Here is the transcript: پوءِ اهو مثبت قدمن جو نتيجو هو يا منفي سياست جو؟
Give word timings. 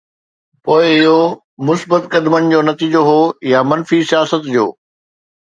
پوءِ 0.63 0.83
اهو 1.01 1.19
مثبت 1.67 2.03
قدمن 2.15 2.43
جو 2.53 2.61
نتيجو 2.71 3.03
هو 3.11 3.21
يا 3.53 3.61
منفي 3.69 3.99
سياست 4.09 4.43
جو؟ 4.57 4.67